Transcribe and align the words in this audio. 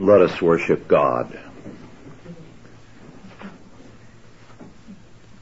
Let 0.00 0.22
us 0.22 0.40
worship 0.40 0.88
God. 0.88 1.38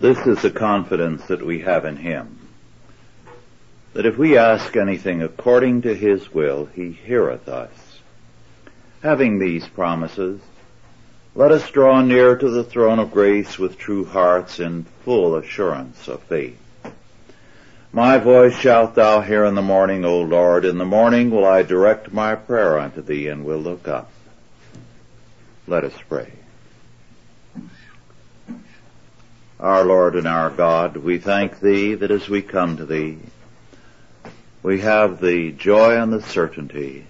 This 0.01 0.19
is 0.27 0.43
the 0.43 0.51
confidence 0.51 1.25
that 1.27 1.47
we 1.47 1.61
have 1.61 1.85
in 1.85 1.95
Him. 1.95 2.49
That 3.93 4.05
if 4.05 4.19
we 4.19 4.37
ask 4.37 4.77
anything 4.77 5.23
according 5.23 5.83
to 5.83 5.95
His 5.95 6.35
will, 6.35 6.65
He 6.67 6.91
heareth 6.91 7.49
us. 7.49 7.71
Having 9.01 9.39
these 9.39 9.69
promises, 9.69 10.41
let 11.37 11.53
us 11.53 11.71
draw 11.71 12.03
near 12.03 12.35
to 12.35 12.51
the 12.51 12.65
throne 12.65 12.99
of 12.99 13.13
grace 13.13 13.61
with 13.61 13.79
true 13.79 14.07
hearts 14.07 14.59
in 14.59 14.87
full 15.05 15.37
assurance 15.37 16.09
of 16.09 16.21
faith. 16.25 16.59
My 17.93 18.19
voice 18.19 18.59
shalt 18.59 18.97
thou 18.97 19.21
hear 19.21 19.45
in 19.45 19.55
the 19.55 19.63
morning, 19.63 20.05
O 20.05 20.21
Lord. 20.21 20.65
In 20.65 20.79
the 20.79 20.85
morning 20.85 21.31
will 21.31 21.45
I 21.45 21.63
direct 21.63 22.13
my 22.13 22.35
prayer 22.35 22.77
unto 22.77 23.03
thee 23.03 23.29
and 23.29 23.45
will 23.45 23.61
look 23.61 23.87
up. 23.87 24.11
Let 25.69 25.85
us 25.85 25.93
pray. 26.09 26.33
Our 29.61 29.85
Lord 29.85 30.17
and 30.17 30.27
our 30.27 30.49
God, 30.49 30.97
we 30.97 31.19
thank 31.19 31.61
thee 31.61 31.93
that 31.93 32.11
as 32.11 32.27
we 32.27 32.41
come 32.41 32.79
to 32.79 32.87
thee, 32.87 33.19
we 34.63 34.81
have 34.81 35.21
the 35.21 35.53
joy 35.53 36.01
and 36.01 36.11
the 36.11 36.23
certainty 36.23 37.05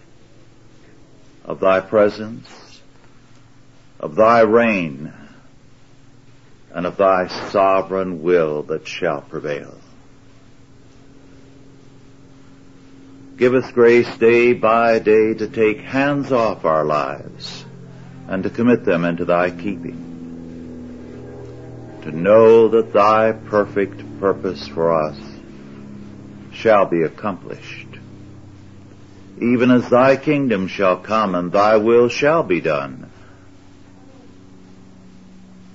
of 1.45 1.61
thy 1.61 1.79
presence, 1.79 2.81
of 4.01 4.17
thy 4.17 4.41
reign, 4.41 5.13
and 6.73 6.85
of 6.85 6.97
thy 6.97 7.29
sovereign 7.29 8.25
will 8.25 8.65
that 8.65 8.89
shall 8.89 9.21
prevail. 9.21 9.79
Give 13.37 13.55
us 13.55 13.71
grace 13.71 14.17
day 14.17 14.53
by 14.53 14.99
day 14.99 15.35
to 15.35 15.47
take 15.47 15.79
hands 15.79 16.33
off 16.33 16.65
our 16.65 16.85
lives 16.85 17.67
and 18.29 18.43
to 18.43 18.51
commit 18.51 18.85
them 18.85 19.05
into 19.05 19.25
thy 19.25 19.51
keeping. 19.51 20.05
To 22.03 22.13
know 22.13 22.69
that 22.69 22.93
thy 22.93 23.33
perfect 23.33 24.03
purpose 24.21 24.69
for 24.69 24.93
us 24.93 25.19
shall 26.53 26.85
be 26.87 27.03
accomplished. 27.03 27.87
Even 29.41 29.71
as 29.71 29.89
thy 29.89 30.17
kingdom 30.17 30.69
shall 30.69 30.99
come 30.99 31.35
and 31.35 31.51
thy 31.51 31.77
will 31.77 32.09
shall 32.09 32.43
be 32.43 32.61
done. 32.61 33.11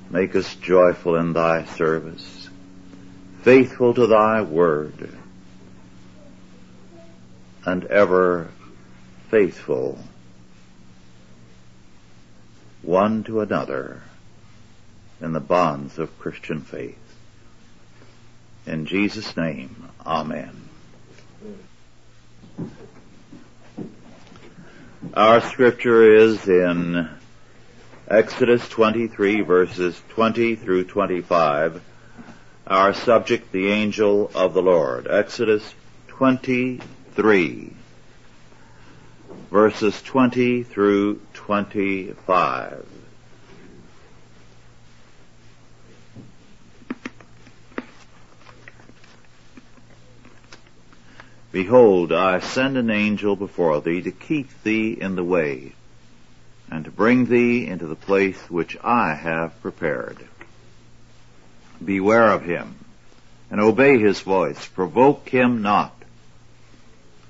Make 0.10 0.36
us 0.36 0.56
joyful 0.56 1.16
in 1.16 1.34
thy 1.34 1.66
service, 1.66 2.50
faithful 3.42 3.96
to 3.96 4.06
thy 4.06 4.42
word, 4.42 5.10
and 7.66 7.86
ever 7.86 8.50
faithful 9.30 9.98
one 12.84 13.24
to 13.24 13.40
another 13.42 14.02
in 15.22 15.34
the 15.34 15.40
bonds 15.40 15.98
of 15.98 16.20
Christian 16.20 16.62
faith. 16.62 16.98
In 18.68 18.86
Jesus' 18.86 19.36
name, 19.36 19.90
Amen. 20.06 20.70
Our 25.14 25.42
scripture 25.42 26.16
is 26.16 26.48
in 26.48 27.10
Exodus 28.08 28.68
23 28.70 29.42
verses 29.42 30.00
20 30.10 30.56
through 30.56 30.86
25. 30.86 31.82
Our 32.68 32.94
subject, 32.94 33.52
the 33.52 33.68
angel 33.68 34.32
of 34.34 34.54
the 34.54 34.62
Lord. 34.62 35.08
Exodus 35.10 35.74
23 36.08 37.74
verses 39.54 40.02
20 40.02 40.64
through 40.64 41.22
25. 41.36 42.88
Behold, 51.52 52.12
I 52.12 52.40
send 52.40 52.78
an 52.78 52.90
angel 52.90 53.36
before 53.36 53.80
thee 53.80 54.02
to 54.02 54.10
keep 54.10 54.50
thee 54.64 54.98
in 55.00 55.16
the 55.16 55.24
way, 55.24 55.74
and 56.72 56.86
to 56.86 56.92
bring 56.92 57.28
thee 57.28 57.68
into 57.68 57.86
the 57.86 57.96
place 57.96 58.40
which 58.50 58.76
I 58.84 59.14
have 59.14 59.62
prepared. 59.62 60.18
Beware 61.86 62.32
of 62.32 62.44
him, 62.44 62.74
and 63.52 63.62
obey 63.62 64.00
his 64.00 64.20
voice. 64.20 64.66
Provoke 64.66 65.30
him 65.30 65.62
not, 65.62 65.94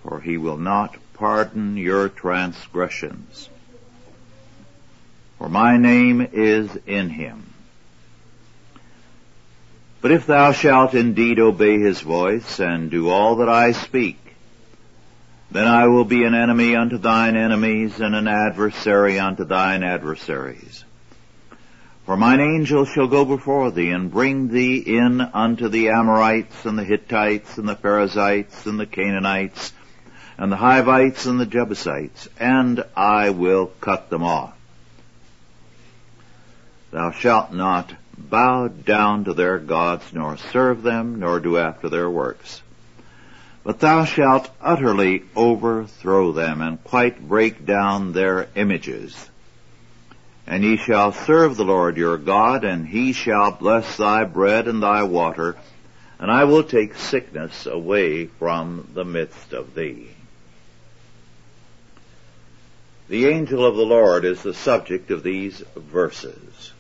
for 0.04 0.22
he 0.22 0.38
will 0.38 0.58
not 0.58 0.96
pardon 1.24 1.78
your 1.78 2.10
transgressions. 2.10 3.48
For 5.38 5.48
my 5.48 5.78
name 5.78 6.20
is 6.34 6.70
in 6.86 7.10
him. 7.10 7.46
But 10.02 10.12
if 10.12 10.26
thou 10.26 10.52
shalt 10.52 10.94
indeed 10.94 11.40
obey 11.40 11.80
his 11.80 12.02
voice, 12.02 12.60
and 12.60 12.92
do 12.92 13.08
all 13.08 13.38
that 13.38 13.48
I 13.48 13.72
speak, 13.72 14.18
then 15.50 15.66
I 15.66 15.88
will 15.88 16.04
be 16.04 16.26
an 16.26 16.36
enemy 16.36 16.76
unto 16.76 16.98
thine 16.98 17.38
enemies, 17.38 18.02
and 18.02 18.14
an 18.16 18.28
adversary 18.28 19.18
unto 19.18 19.46
thine 19.46 19.82
adversaries. 19.82 20.84
For 22.06 22.18
mine 22.18 22.42
angel 22.42 22.84
shall 22.84 23.08
go 23.08 23.24
before 23.24 23.72
thee, 23.72 23.92
and 23.92 24.12
bring 24.12 24.50
thee 24.50 24.80
in 24.80 25.22
unto 25.22 25.70
the 25.70 25.88
Amorites, 25.88 26.66
and 26.66 26.78
the 26.78 26.84
Hittites, 26.84 27.58
and 27.58 27.70
the 27.70 27.76
Perizzites, 27.76 28.66
and 28.66 28.78
the 28.78 28.86
Canaanites, 28.86 29.72
and 30.38 30.52
the 30.52 30.58
Hivites 30.58 31.26
and 31.26 31.40
the 31.40 31.46
Jebusites, 31.46 32.28
and 32.40 32.84
I 32.96 33.30
will 33.30 33.68
cut 33.80 34.10
them 34.10 34.24
off. 34.24 34.56
Thou 36.92 37.12
shalt 37.12 37.54
not 37.54 37.94
bow 38.18 38.68
down 38.68 39.26
to 39.26 39.34
their 39.34 39.58
gods, 39.58 40.06
nor 40.14 40.38
serve 40.38 40.84
them, 40.84 41.20
nor 41.20 41.40
do 41.40 41.58
after 41.58 41.90
their 41.90 42.10
works. 42.10 42.62
But 43.64 43.80
thou 43.80 44.06
shalt 44.06 44.50
utterly 44.62 45.24
overthrow 45.36 46.32
them, 46.32 46.62
and 46.62 46.84
quite 46.84 47.28
break 47.28 47.66
down 47.66 48.12
their 48.12 48.48
images. 48.56 49.30
And 50.46 50.64
ye 50.64 50.78
shall 50.78 51.14
serve 51.14 51.56
the 51.56 51.64
Lord 51.64 51.96
your 51.96 52.18
God, 52.18 52.64
and 52.64 52.86
he 52.86 53.14
shall 53.14 53.52
bless 53.52 53.98
thy 53.98 54.26
bread 54.26 54.68
and 54.68 54.84
thy 54.84 55.04
water, 55.04 55.56
and 56.20 56.30
I 56.30 56.44
will 56.44 56.64
take 56.64 56.96
sickness 56.96 57.66
away 57.66 58.26
from 58.26 58.90
the 58.94 59.06
midst 59.06 59.54
of 59.54 59.74
thee. 59.74 60.10
The 63.10 63.28
angel 63.28 63.66
of 63.66 63.76
the 63.76 63.86
Lord 63.86 64.24
is 64.24 64.44
the 64.44 64.54
subject 64.54 65.12
of 65.12 65.24
these 65.24 65.60
verses. 65.76 66.72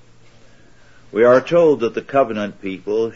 We 1.11 1.25
are 1.25 1.41
told 1.41 1.81
that 1.81 1.93
the 1.93 2.01
covenant 2.01 2.61
people 2.61 3.11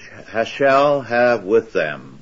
shall 0.46 1.02
have 1.02 1.44
with 1.44 1.72
them 1.72 2.20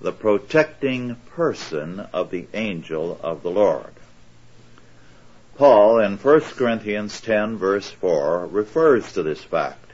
the 0.00 0.12
protecting 0.12 1.16
person 1.30 2.00
of 2.12 2.30
the 2.30 2.46
angel 2.54 3.20
of 3.22 3.42
the 3.42 3.50
Lord. 3.50 3.92
Paul 5.56 6.00
in 6.00 6.16
1 6.16 6.40
Corinthians 6.40 7.20
10 7.20 7.58
verse 7.58 7.88
4 7.88 8.46
refers 8.46 9.12
to 9.12 9.22
this 9.22 9.42
fact 9.42 9.92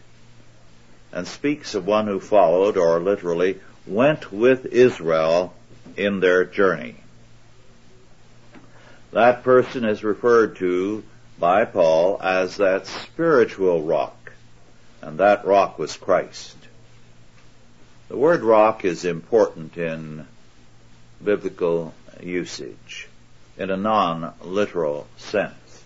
and 1.13 1.27
speaks 1.27 1.75
of 1.75 1.87
one 1.87 2.07
who 2.07 2.21
followed 2.21 2.77
or 2.77 3.01
literally 3.01 3.61
went 3.87 4.33
with 4.33 4.67
Israel 4.67 5.53
in 5.97 6.21
their 6.21 6.45
journey. 6.45 7.00
That 9.13 9.43
person 9.43 9.85
is 9.85 10.05
referred 10.05 10.57
to 10.57 11.03
by 11.39 11.65
Paul 11.65 12.21
as 12.23 12.59
that 12.59 12.87
spiritual 12.87 13.83
rock, 13.83 14.33
and 15.03 15.19
that 15.19 15.45
rock 15.45 15.79
was 15.79 15.97
Christ. 15.97 16.57
The 18.09 18.17
word 18.17 18.43
rock 18.43 18.85
is 18.85 19.05
important 19.05 19.77
in 19.77 20.27
biblical 21.23 21.93
usage 22.23 23.09
in 23.59 23.71
a 23.71 23.77
non-literal 23.77 25.07
sense. 25.17 25.85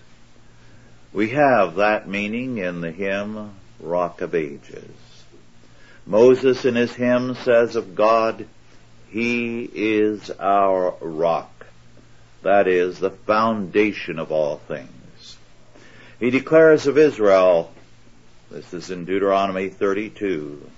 We 1.13 1.31
have 1.31 1.77
that 1.77 2.09
meaning 2.09 2.59
in 2.59 2.81
the 2.81 2.91
hymn 2.91 3.53
Rock 3.81 4.21
of 4.21 4.35
Ages. 4.35 4.91
Moses 6.07 6.65
in 6.65 6.75
his 6.75 6.93
hymn 6.93 7.37
says 7.37 7.77
of 7.77 7.95
God, 7.95 8.47
He 9.09 9.63
is 9.73 10.31
our 10.31 10.95
rock 11.01 11.54
that 12.45 12.69
is 12.69 12.99
the 12.99 13.11
foundation 13.11 14.19
of 14.19 14.31
all 14.31 14.59
things. 14.69 15.37
He 16.21 16.31
declares 16.31 16.87
of 16.87 16.97
Israel, 16.97 17.73
this 18.51 18.73
is 18.73 18.91
in 18.91 19.05
Deuteronomy 19.05 19.69
32, 19.69 20.71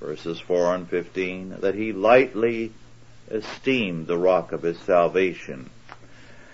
verses 0.00 0.38
4 0.40 0.74
and 0.74 0.88
15, 0.88 1.56
that 1.60 1.74
he 1.74 1.92
lightly 1.92 2.72
esteemed 3.30 4.06
the 4.06 4.18
rock 4.18 4.52
of 4.52 4.62
his 4.62 4.78
salvation. 4.80 5.70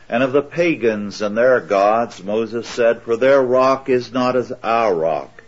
And 0.09 0.23
of 0.23 0.33
the 0.33 0.43
pagans 0.43 1.23
and 1.23 1.37
their 1.37 1.61
gods, 1.61 2.23
Moses 2.23 2.69
said, 2.69 3.03
For 3.03 3.17
their 3.17 3.43
rock 3.43 3.89
is 3.89 4.12
not 4.12 4.37
as 4.37 4.53
our 4.62 4.95
rock, 4.95 5.43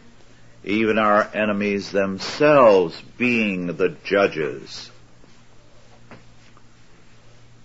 even 0.64 0.98
our 0.98 1.28
enemies 1.34 1.90
themselves 1.90 3.00
being 3.18 3.76
the 3.76 3.90
judges. 4.04 4.90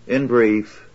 In 0.08 0.28
brief, 0.28 0.87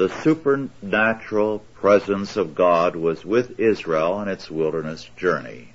the 0.00 0.08
supernatural 0.22 1.58
presence 1.74 2.38
of 2.38 2.54
God 2.54 2.96
was 2.96 3.22
with 3.22 3.60
Israel 3.60 4.14
on 4.14 4.28
its 4.28 4.50
wilderness 4.50 5.04
journey. 5.18 5.74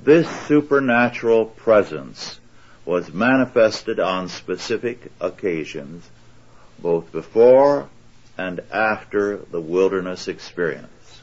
This 0.00 0.26
supernatural 0.46 1.44
presence 1.44 2.40
was 2.86 3.12
manifested 3.12 4.00
on 4.00 4.30
specific 4.30 5.12
occasions, 5.20 6.08
both 6.78 7.12
before 7.12 7.90
and 8.38 8.60
after 8.72 9.36
the 9.36 9.60
wilderness 9.60 10.26
experience. 10.26 11.20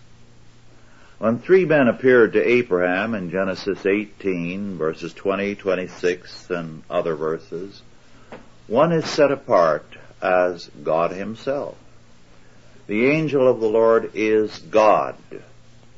When 1.17 1.39
three 1.39 1.65
men 1.65 1.87
appeared 1.87 2.33
to 2.33 2.47
Abraham 2.47 3.15
in 3.15 3.31
Genesis 3.31 3.87
18 3.87 4.77
verses 4.77 5.15
20, 5.15 5.55
26 5.55 6.51
and 6.51 6.83
other 6.91 7.15
verses, 7.15 7.81
one 8.67 8.91
is 8.91 9.09
set 9.09 9.31
apart 9.31 9.95
as 10.21 10.69
God 10.83 11.11
himself. 11.11 11.75
The 12.87 13.07
angel 13.07 13.47
of 13.47 13.59
the 13.59 13.69
Lord 13.69 14.11
is 14.15 14.57
God, 14.57 15.15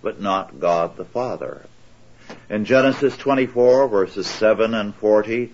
but 0.01 0.19
not 0.19 0.59
God 0.59 0.97
the 0.97 1.05
Father. 1.05 1.61
In 2.49 2.65
Genesis 2.65 3.15
24 3.17 3.87
verses 3.87 4.27
7 4.27 4.73
and 4.73 4.93
40, 4.95 5.53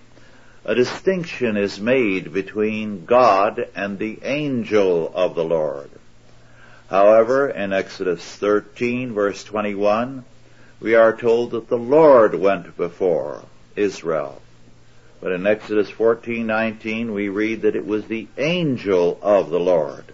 a 0.65 0.75
distinction 0.75 1.55
is 1.55 1.79
made 1.79 2.33
between 2.33 3.05
God 3.05 3.69
and 3.75 3.97
the 3.97 4.19
angel 4.23 5.11
of 5.13 5.35
the 5.35 5.45
Lord. 5.45 5.89
However, 6.89 7.49
in 7.49 7.73
Exodus 7.73 8.23
13 8.23 9.13
verse 9.13 9.43
21, 9.43 10.25
we 10.79 10.95
are 10.95 11.15
told 11.15 11.51
that 11.51 11.69
the 11.69 11.77
Lord 11.77 12.35
went 12.35 12.75
before 12.77 13.43
Israel. 13.75 14.41
But 15.19 15.31
in 15.31 15.47
Exodus 15.47 15.89
14:19 15.89 17.13
we 17.13 17.29
read 17.29 17.63
that 17.63 17.75
it 17.75 17.85
was 17.85 18.05
the 18.05 18.27
angel 18.37 19.17
of 19.21 19.49
the 19.49 19.59
Lord. 19.59 20.05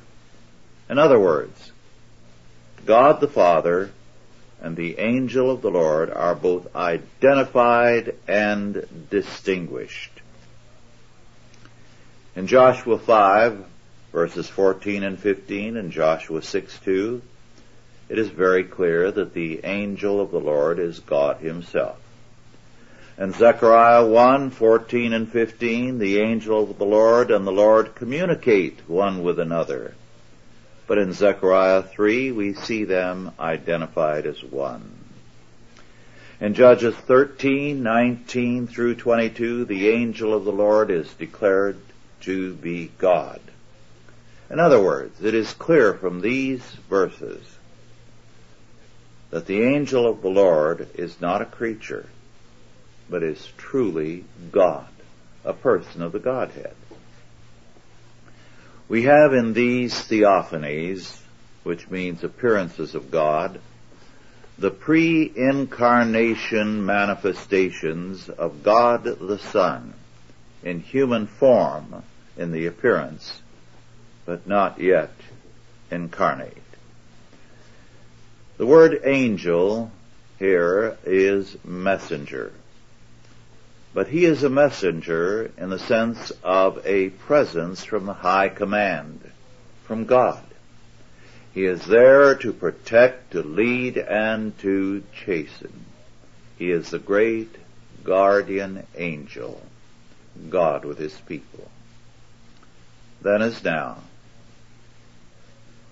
In 0.89 0.97
other 0.97 1.19
words, 1.19 1.71
God 2.85 3.19
the 3.19 3.27
Father 3.27 3.91
and 4.61 4.77
the 4.77 5.00
angel 5.00 5.51
of 5.51 5.61
the 5.61 5.71
Lord 5.71 6.09
are 6.09 6.35
both 6.35 6.73
identified 6.75 8.15
and 8.27 9.07
distinguished. 9.09 10.11
In 12.35 12.47
Joshua 12.47 12.97
5, 12.97 13.65
verses 14.11 14.47
14 14.47 15.03
and 15.03 15.19
15, 15.19 15.77
and 15.77 15.91
Joshua 15.91 16.41
6, 16.41 16.79
2, 16.79 17.21
it 18.09 18.17
is 18.17 18.29
very 18.29 18.63
clear 18.63 19.11
that 19.11 19.33
the 19.33 19.65
angel 19.65 20.21
of 20.21 20.31
the 20.31 20.39
Lord 20.39 20.79
is 20.79 20.99
God 20.99 21.38
himself. 21.38 21.99
In 23.15 23.31
Zechariah 23.31 24.07
1, 24.07 24.50
14 24.50 25.13
and 25.13 25.31
15, 25.31 26.00
the 26.00 26.19
angel 26.19 26.63
of 26.63 26.80
the 26.80 26.86
Lord 26.86 27.30
and 27.30 27.45
the 27.45 27.51
Lord 27.51 27.94
communicate 27.94 28.80
one 28.88 29.21
with 29.21 29.39
another. 29.39 29.94
But 30.88 30.98
in 30.98 31.13
Zechariah 31.13 31.83
3, 31.83 32.31
we 32.31 32.54
see 32.56 32.86
them 32.86 33.31
identified 33.39 34.25
as 34.25 34.44
one. 34.44 34.98
In 36.42 36.56
Judges 36.56 36.95
13, 36.95 37.83
19 37.83 38.65
through 38.65 38.95
22, 38.95 39.66
the 39.66 39.89
angel 39.89 40.33
of 40.33 40.44
the 40.44 40.51
Lord 40.51 40.89
is 40.89 41.13
declared 41.13 41.77
to 42.21 42.56
be 42.56 42.92
God. 42.98 43.39
In 44.50 44.59
other 44.59 44.81
words, 44.81 45.24
it 45.24 45.36
is 45.36 45.54
clear 45.54 45.94
from 45.94 46.21
these 46.21 46.63
verses 46.89 47.44
that 49.30 49.45
the 49.45 49.62
angel 49.62 50.07
of 50.07 50.21
the 50.24 50.30
Lord 50.30 50.89
is 50.95 51.21
not 51.21 51.42
a 51.42 51.45
creature, 51.45 52.09
but 53.13 53.21
is 53.21 53.54
truly 53.57 54.25
God, 54.51 54.88
a 55.45 55.54
person 55.54 56.01
of 56.01 56.13
the 56.13 56.19
Godhead. 56.19 56.74
We 58.89 59.04
have 59.04 59.36
in 59.36 59.54
these 59.54 59.94
theophanies, 59.94 61.19
which 61.62 61.92
means 61.92 62.24
appearances 62.24 62.95
of 62.95 63.12
God, 63.12 63.62
the 64.57 64.71
pre-incarnation 64.71 66.88
manifestations 66.88 68.30
of 68.30 68.63
God 68.63 69.04
the 69.04 69.38
Son 69.38 69.94
in 70.63 70.80
human 70.80 71.27
form 71.27 72.01
in 72.36 72.51
the 72.51 72.66
appearance, 72.66 73.44
but 74.25 74.48
not 74.48 74.81
yet 74.81 75.12
incarnate. 75.92 76.57
The 78.57 78.66
word 78.66 79.01
angel 79.06 79.92
here 80.39 80.98
is 81.06 81.56
messenger. 81.63 82.54
But 83.94 84.07
he 84.07 84.25
is 84.25 84.44
a 84.44 84.50
messenger 84.50 85.51
in 85.57 85.69
the 85.69 85.80
sense 85.80 86.31
of 86.44 86.86
a 86.86 87.10
presence 87.10 87.84
from 87.84 88.06
the 88.06 88.13
high 88.13 88.50
command, 88.50 89.30
from 89.86 90.06
God. 90.06 90.44
He 91.54 91.66
is 91.66 91.86
there 91.86 92.36
to 92.36 92.51
protect, 92.51 93.31
to 93.31 93.44
lead, 93.44 93.98
and 93.98 94.57
to 94.60 95.04
chasten. 95.13 95.86
He 96.57 96.72
is 96.72 96.90
the 96.90 97.00
great 97.00 97.56
guardian 98.04 98.88
angel, 98.95 99.62
God 100.50 100.86
with 100.86 100.98
his 100.98 101.13
people 101.13 101.69
then 103.24 103.42
as 103.42 103.63
now. 103.63 103.98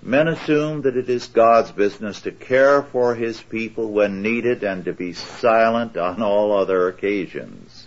Men 0.02 0.28
assume 0.28 0.82
that 0.82 0.98
it 0.98 1.10
is 1.10 1.28
God's 1.28 1.72
business 1.72 2.22
to 2.22 2.32
care 2.32 2.82
for 2.82 3.16
His 3.16 3.42
people 3.42 3.92
when 3.92 4.22
needed 4.22 4.64
and 4.64 4.86
to 4.86 4.94
be 4.94 5.14
silent 5.14 5.96
on 5.96 6.22
all 6.22 6.58
other 6.58 6.88
occasions. 6.88 7.81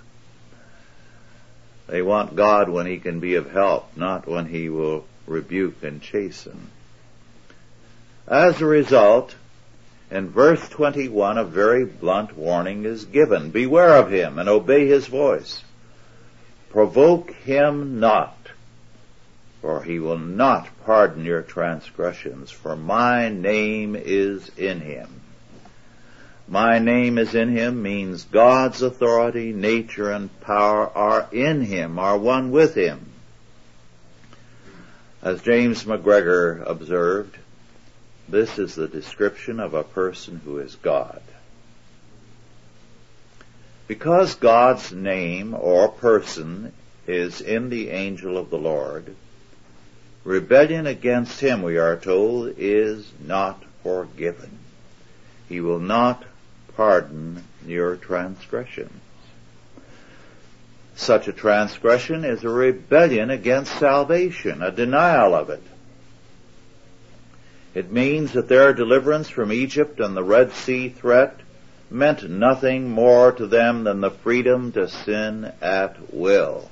They 1.95 2.03
want 2.03 2.35
God 2.35 2.69
when 2.69 2.87
He 2.87 2.99
can 2.99 3.21
be 3.21 3.37
of 3.37 3.53
help, 3.53 3.97
not 3.97 4.27
when 4.27 4.47
He 4.47 4.69
will 4.69 5.05
rebuke 5.29 5.85
and 5.85 6.03
chasten. 6.03 6.71
As 8.27 8.61
a 8.61 8.67
result, 8.67 9.37
in 10.11 10.31
verse 10.31 10.69
21 10.71 11.39
a 11.39 11.45
very 11.45 11.85
blunt 11.85 12.37
warning 12.37 12.85
is 12.85 13.05
given. 13.05 13.51
Beware 13.51 13.95
of 13.97 14.11
him 14.11 14.41
and 14.41 14.49
obey 14.49 14.89
his 14.89 15.07
voice. 15.07 15.63
Provoke 16.71 17.31
him 17.31 18.01
not 18.01 18.37
for 19.61 19.85
he 19.85 20.01
will 20.01 20.19
not 20.19 20.69
pardon 20.85 21.25
your 21.25 21.43
transgressions, 21.43 22.51
for 22.51 22.75
my 22.75 23.29
name 23.29 23.95
is 23.97 24.51
in 24.59 24.81
him. 24.81 25.09
My 26.47 26.79
name 26.79 27.17
is 27.17 27.35
in 27.35 27.57
him 27.57 27.83
means 27.83 28.25
God's 28.25 28.83
authority, 28.83 29.53
nature, 29.53 30.13
and 30.13 30.29
power 30.41 30.91
are 30.95 31.27
in 31.33 31.63
him, 31.63 31.99
are 31.99 32.19
one 32.19 32.51
with 32.51 32.75
him. 32.75 33.07
As 35.23 35.41
James 35.41 35.85
McGregor 35.85 36.63
observed, 36.69 37.39
this 38.29 38.59
is 38.59 38.75
the 38.75 38.89
description 38.89 39.59
of 39.59 39.73
a 39.73 39.85
person 39.85 40.41
who 40.45 40.59
is 40.59 40.75
God. 40.77 41.23
Because 43.87 44.35
God's 44.35 44.93
name 44.93 45.55
or 45.55 45.89
person 45.89 46.73
is 47.07 47.41
in 47.41 47.71
the 47.71 47.89
angel 47.91 48.37
of 48.37 48.51
the 48.51 48.59
Lord, 48.59 49.15
Rebellion 50.25 50.87
against 50.87 51.41
him, 51.41 51.63
we 51.63 51.79
are 51.79 51.97
told, 51.97 52.55
is 52.59 53.11
not 53.23 53.63
forgiven. 53.83 54.59
He 55.49 55.61
will 55.61 55.81
not 55.81 56.25
pardon 56.77 57.45
your 57.67 57.97
transgressions. 57.97 59.01
Such 60.97 61.27
a 61.27 61.33
transgression 61.33 62.25
is 62.25 62.45
a 62.45 62.49
rebellion 62.49 63.31
against 63.31 63.79
salvation, 63.79 64.63
a 64.63 64.71
denial 64.71 65.35
of 65.35 65.51
it. 65.51 65.63
It 67.75 67.91
means 67.91 68.33
that 68.33 68.49
their 68.49 68.73
deliverance 68.73 69.29
from 69.29 69.53
Egypt 69.53 69.99
and 69.99 70.17
the 70.17 70.23
Red 70.23 70.53
Sea 70.53 70.89
threat 70.89 71.41
meant 71.91 72.31
nothing 72.31 72.89
more 72.89 73.33
to 73.33 73.47
them 73.47 73.85
than 73.85 74.01
the 74.01 74.11
freedom 74.11 74.71
to 74.73 74.89
sin 74.89 75.53
at 75.61 76.15
will. 76.15 76.71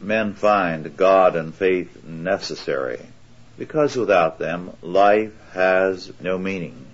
men 0.00 0.34
find 0.34 0.96
God 0.96 1.36
and 1.36 1.54
faith 1.54 2.04
necessary, 2.04 3.00
because 3.58 3.96
without 3.96 4.38
them 4.38 4.76
life 4.82 5.32
has 5.52 6.12
no 6.20 6.38
meaning. 6.38 6.86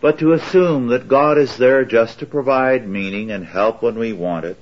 But 0.00 0.18
to 0.20 0.32
assume 0.32 0.88
that 0.88 1.08
God 1.08 1.36
is 1.36 1.56
there 1.56 1.84
just 1.84 2.20
to 2.20 2.26
provide 2.26 2.88
meaning 2.88 3.30
and 3.30 3.44
help 3.44 3.82
when 3.82 3.98
we 3.98 4.12
want 4.12 4.46
it, 4.46 4.58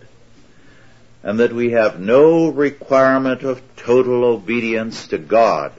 and 1.22 1.38
that 1.40 1.52
we 1.52 1.72
have 1.72 2.00
no 2.00 2.48
requirement 2.48 3.42
of 3.42 3.62
total 3.76 4.24
obedience 4.24 5.08
to 5.08 5.18
God, 5.18 5.72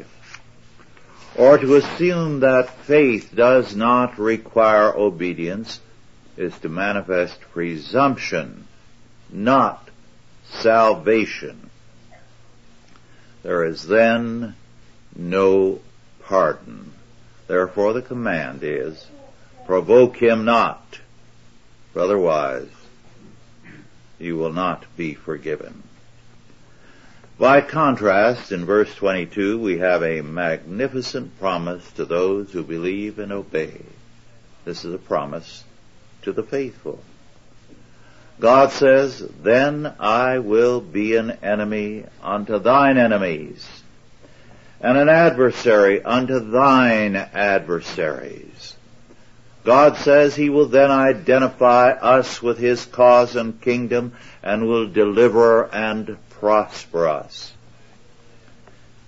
or 1.36 1.58
to 1.58 1.76
assume 1.76 2.42
that 2.42 2.70
faith 2.70 3.34
does 3.36 3.76
not 3.76 4.18
require 4.18 4.96
obedience, 4.96 5.80
is 6.38 6.58
to 6.60 6.70
manifest 6.70 7.40
presumption, 7.52 8.66
not 9.30 9.90
salvation. 10.62 11.70
There 13.44 13.66
is 13.66 13.84
then 13.84 14.56
no 15.20 15.80
pardon. 16.24 16.94
Therefore 17.48 17.94
the 17.94 18.02
command 18.02 18.60
is, 18.64 19.08
provoke 19.66 20.18
him 20.18 20.46
not, 20.46 21.00
for 21.94 22.02
otherwise 22.02 22.70
you 24.20 24.38
will 24.38 24.54
not 24.54 24.86
be 24.96 25.14
forgiven. 25.14 25.84
By 27.38 27.62
contrast, 27.62 28.52
in 28.52 28.66
verse 28.66 28.94
22, 28.96 29.60
we 29.60 29.78
have 29.78 30.04
a 30.04 30.22
magnificent 30.22 31.40
promise 31.40 31.90
to 31.94 32.04
those 32.04 32.52
who 32.52 32.64
believe 32.64 33.18
and 33.18 33.32
obey. 33.32 33.82
This 34.66 34.84
is 34.84 34.94
a 34.94 34.98
promise 34.98 35.64
to 36.24 36.34
the 36.34 36.44
faithful. 36.44 37.02
God 38.40 38.72
says, 38.72 39.20
Then 39.42 39.94
I 40.00 40.40
will 40.40 40.82
be 40.82 41.16
an 41.16 41.32
enemy 41.42 42.06
unto 42.22 42.60
thine 42.60 42.98
enemies, 42.98 43.79
and 44.82 44.98
an 44.98 45.10
adversary 45.10 46.04
unto 46.04 46.40
thine 46.40 47.16
adversaries. 47.16 48.76
God 49.64 49.98
says 49.98 50.36
he 50.36 50.50
will 50.50 50.68
then 50.68 50.90
identify 50.90 51.92
us 51.92 52.42
with 52.42 52.58
his 52.58 52.86
cause 52.86 53.36
and 53.36 53.62
kingdom 53.62 54.14
and 54.42 54.68
will 54.68 54.88
deliver 54.88 55.66
and 55.66 56.18
prosper 56.30 57.08
us. 57.08 57.54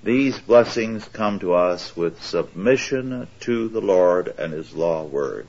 These 0.04 0.40
blessings 0.40 1.08
come 1.08 1.38
to 1.40 1.54
us 1.54 1.96
with 1.96 2.24
submission 2.24 3.28
to 3.42 3.70
the 3.70 3.82
Lord 3.82 4.34
and 4.36 4.52
His 4.52 4.74
law 4.74 5.04
word. 5.04 5.48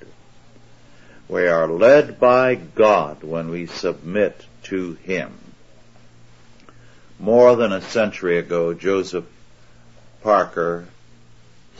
We 1.26 1.47
are 1.47 1.67
led 1.67 2.21
by 2.21 2.57
God 2.57 3.25
when 3.25 3.49
we 3.49 3.64
submit 3.64 4.45
to 4.64 4.95
Him. 5.05 5.33
More 7.19 7.57
than 7.57 7.73
a 7.73 7.81
century 7.81 8.37
ago, 8.37 8.75
Joseph 8.75 9.25
Parker 10.23 10.87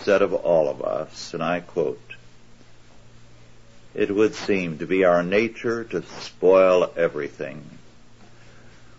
said 0.01 0.23
of 0.23 0.33
all 0.33 0.69
of 0.69 0.83
us, 0.83 1.35
and 1.35 1.43
I 1.43 1.61
quote, 1.61 2.01
it 3.95 4.15
would 4.15 4.35
seem 4.35 4.79
to 4.79 4.87
be 4.87 5.05
our 5.05 5.23
nature 5.23 5.85
to 5.85 6.03
spoil 6.03 6.93
everything 6.97 7.79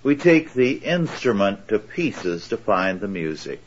we 0.03 0.17
take 0.17 0.53
the 0.53 0.73
instrument 0.73 1.69
to 1.69 1.79
pieces 1.79 2.49
to 2.49 2.57
find 2.57 2.99
the 2.99 3.07
music, 3.07 3.65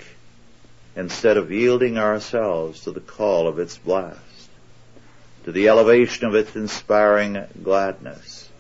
instead 0.94 1.38
of 1.38 1.50
yielding 1.50 1.96
ourselves 1.96 2.82
to 2.82 2.92
the 2.92 3.00
call 3.00 3.48
of 3.48 3.58
its 3.58 3.78
blast, 3.78 4.20
to 5.44 5.52
the 5.52 5.68
elevation 5.68 6.26
of 6.26 6.34
its 6.34 6.54
inspiring 6.54 7.42
gladness, 7.62 8.50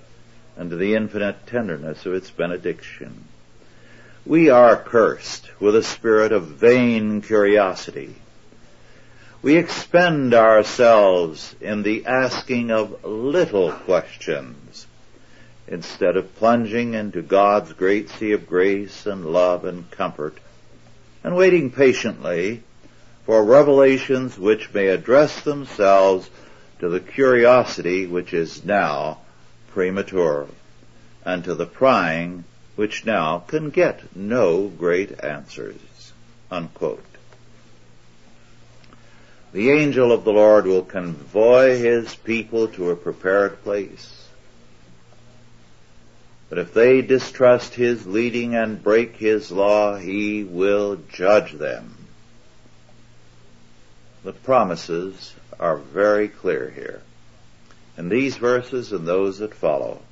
and 0.56 0.70
to 0.70 0.76
the 0.76 0.94
infinite 0.94 1.46
tenderness 1.46 2.06
of 2.06 2.14
its 2.14 2.30
benediction. 2.30 3.24
We 4.26 4.50
are 4.50 4.76
cursed 4.76 5.48
with 5.60 5.76
a 5.76 5.84
spirit 5.84 6.32
of 6.32 6.48
vain 6.48 7.22
curiosity. 7.22 8.16
We 9.40 9.56
expend 9.56 10.34
ourselves 10.34 11.54
in 11.60 11.84
the 11.84 12.06
asking 12.06 12.72
of 12.72 13.04
little 13.04 13.70
questions 13.70 14.88
instead 15.68 16.16
of 16.16 16.34
plunging 16.34 16.94
into 16.94 17.22
God's 17.22 17.72
great 17.74 18.10
sea 18.10 18.32
of 18.32 18.48
grace 18.48 19.06
and 19.06 19.26
love 19.26 19.64
and 19.64 19.88
comfort 19.92 20.38
and 21.22 21.36
waiting 21.36 21.70
patiently 21.70 22.64
for 23.26 23.44
revelations 23.44 24.36
which 24.36 24.74
may 24.74 24.88
address 24.88 25.42
themselves 25.42 26.28
to 26.80 26.88
the 26.88 26.98
curiosity 26.98 28.08
which 28.08 28.34
is 28.34 28.64
now 28.64 29.18
premature 29.70 30.48
and 31.24 31.44
to 31.44 31.54
the 31.54 31.66
prying 31.66 32.42
which 32.76 33.04
now 33.04 33.40
can 33.40 33.70
get 33.70 34.14
no 34.14 34.68
great 34.68 35.24
answers. 35.24 36.12
Unquote. 36.50 37.04
The 39.52 39.70
angel 39.70 40.12
of 40.12 40.24
the 40.24 40.32
Lord 40.32 40.66
will 40.66 40.82
convoy 40.82 41.78
his 41.78 42.14
people 42.14 42.68
to 42.68 42.90
a 42.90 42.96
prepared 42.96 43.62
place 43.64 44.26
but 46.48 46.58
if 46.58 46.72
they 46.72 47.02
distrust 47.02 47.74
his 47.74 48.06
leading 48.06 48.54
and 48.54 48.82
break 48.82 49.16
his 49.16 49.50
law, 49.50 49.96
he 49.96 50.44
will 50.44 50.96
judge 51.08 51.52
them. 51.52 51.96
The 54.22 54.32
promises 54.32 55.34
are 55.58 55.76
very 55.76 56.28
clear 56.28 56.70
here. 56.70 57.02
In 57.98 58.08
these 58.08 58.36
verses 58.36 58.92
and 58.92 59.06
those 59.06 59.38
that 59.38 59.54
follow, 59.54 60.02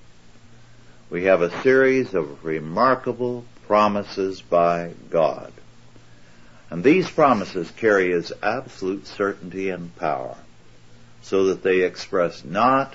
we 1.11 1.25
have 1.25 1.43
a 1.43 1.63
series 1.63 2.15
of 2.15 2.45
remarkable 2.45 3.45
promises 3.67 4.41
by 4.41 4.93
God. 5.11 5.53
And 6.71 6.83
these 6.83 7.09
promises 7.09 7.71
carry 7.73 8.11
his 8.11 8.33
absolute 8.43 9.07
certainty 9.07 9.71
and 9.71 9.95
power, 9.97 10.37
so 11.23 11.47
that 11.47 11.63
they 11.63 11.83
express 11.83 12.45
not 12.45 12.95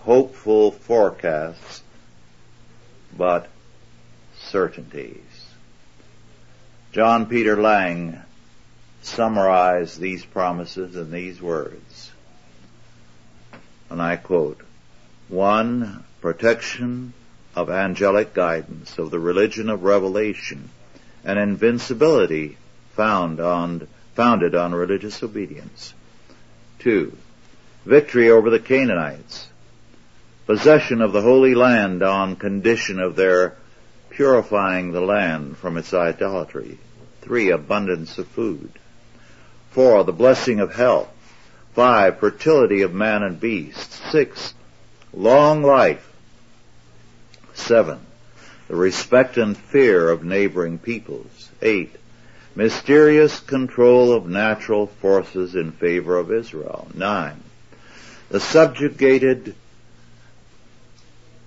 hopeful 0.00 0.70
forecasts 0.70 1.82
but 3.16 3.48
certainties. 4.38 5.20
John 6.92 7.26
Peter 7.26 7.60
Lange 7.60 8.20
summarized 9.02 10.00
these 10.00 10.24
promises 10.24 10.96
in 10.96 11.10
these 11.10 11.40
words. 11.40 12.10
And 13.88 14.02
I 14.02 14.16
quote, 14.16 14.60
one, 15.28 16.04
protection 16.20 17.12
of 17.56 17.70
angelic 17.70 18.34
guidance, 18.34 18.98
of 18.98 19.10
the 19.10 19.18
religion 19.18 19.70
of 19.70 19.82
revelation, 19.82 20.68
and 21.24 21.38
invincibility 21.38 22.58
found 22.94 23.40
on, 23.40 23.88
founded 24.14 24.54
on 24.54 24.74
religious 24.74 25.22
obedience. 25.22 25.94
Two, 26.78 27.16
victory 27.86 28.30
over 28.30 28.50
the 28.50 28.60
Canaanites, 28.60 29.48
possession 30.46 31.00
of 31.00 31.12
the 31.12 31.22
Holy 31.22 31.54
Land 31.54 32.02
on 32.02 32.36
condition 32.36 33.00
of 33.00 33.16
their 33.16 33.56
purifying 34.10 34.92
the 34.92 35.00
land 35.00 35.56
from 35.56 35.76
its 35.76 35.92
idolatry. 35.92 36.78
Three, 37.22 37.50
abundance 37.50 38.18
of 38.18 38.28
food. 38.28 38.70
Four, 39.70 40.04
the 40.04 40.12
blessing 40.12 40.60
of 40.60 40.74
health. 40.74 41.08
Five, 41.74 42.18
fertility 42.18 42.82
of 42.82 42.94
man 42.94 43.22
and 43.22 43.40
beast. 43.40 43.92
Six, 44.10 44.54
long 45.12 45.62
life. 45.62 46.15
Seven, 47.66 47.98
the 48.68 48.76
respect 48.76 49.36
and 49.36 49.56
fear 49.56 50.08
of 50.08 50.22
neighboring 50.22 50.78
peoples. 50.78 51.50
Eight, 51.60 51.96
mysterious 52.54 53.40
control 53.40 54.12
of 54.12 54.28
natural 54.28 54.86
forces 54.86 55.56
in 55.56 55.72
favor 55.72 56.16
of 56.16 56.30
Israel. 56.30 56.86
Nine, 56.94 57.42
the 58.28 58.38
subjugated 58.38 59.56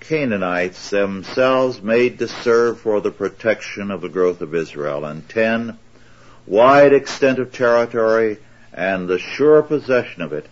Canaanites 0.02 0.90
themselves 0.90 1.82
made 1.82 2.20
to 2.20 2.28
serve 2.28 2.82
for 2.82 3.00
the 3.00 3.12
protection 3.12 3.90
of 3.90 4.02
the 4.02 4.10
growth 4.10 4.42
of 4.42 4.54
Israel. 4.54 5.06
And 5.06 5.30
ten, 5.30 5.78
wide 6.46 6.92
extent 6.92 7.40
of 7.40 7.54
territory 7.54 8.40
and 8.74 9.08
the 9.08 9.20
sure 9.20 9.62
possession 9.62 10.22
of 10.22 10.34
it 10.34 10.48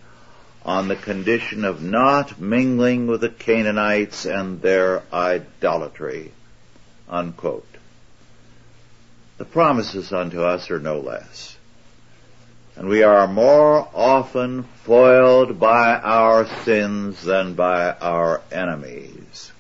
on 0.68 0.90
the 0.90 0.96
condition 0.98 1.64
of 1.64 1.82
not 1.82 2.42
mingling 2.42 3.08
with 3.08 3.22
the 3.22 3.30
Canaanites 3.30 4.26
and 4.26 4.62
their 4.62 5.02
idolatry. 5.14 6.34
Unquote. 7.08 7.64
The 9.38 9.46
promises 9.46 10.12
unto 10.12 10.44
us 10.44 10.70
are 10.70 10.80
no 10.80 11.00
less. 11.00 11.58
And 12.76 12.90
we 12.90 13.02
are 13.02 13.28
more 13.28 13.88
often 13.94 14.64
foiled 14.84 15.58
by 15.58 15.96
our 15.96 16.46
sins 16.64 17.24
than 17.24 17.54
by 17.54 17.92
our 17.94 18.42
enemies. 18.52 19.52